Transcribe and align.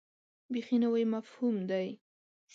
بیخي 0.53 0.77
نوی 0.83 1.03
مفهوم 1.13 1.55
دی. 1.69 1.87